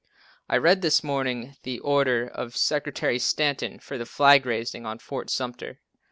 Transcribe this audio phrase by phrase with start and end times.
[0.49, 5.29] I read this morning the order of Secretary Stanton for the flag raising on Fort
[5.29, 5.77] Sumter.